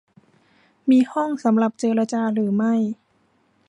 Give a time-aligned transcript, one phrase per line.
[0.89, 2.73] มีห้องสำหรับเจรจาหรือไม่